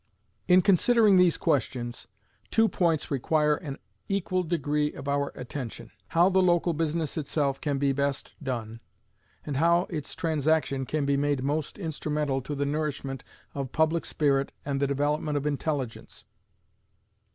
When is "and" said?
9.45-9.57, 14.65-14.79